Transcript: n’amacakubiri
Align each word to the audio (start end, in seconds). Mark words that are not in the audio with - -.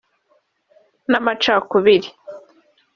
n’amacakubiri 1.09 2.09